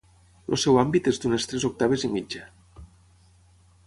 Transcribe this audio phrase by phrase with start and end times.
[0.53, 2.41] El seu àmbit és d'unes tres octaves i mitja.